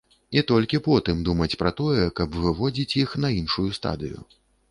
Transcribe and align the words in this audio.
І 0.39 0.41
толькі 0.51 0.79
потым 0.87 1.19
думаць 1.27 1.57
пра 1.63 1.71
тое, 1.81 2.07
каб 2.21 2.39
выводзіць 2.45 2.97
іх 3.05 3.09
на 3.27 3.33
іншую 3.41 3.69
стадыю. 3.79 4.17